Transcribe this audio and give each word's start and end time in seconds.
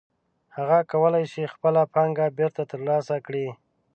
هغه 0.57 0.79
کولی 0.91 1.25
شي 1.33 1.43
خپله 1.53 1.81
پانګه 1.93 2.25
بېرته 2.37 2.61
ترلاسه 2.71 3.15
کړي 3.25 3.47